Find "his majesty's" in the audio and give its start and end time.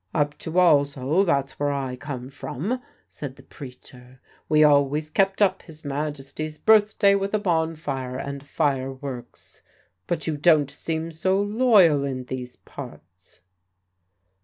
5.61-6.57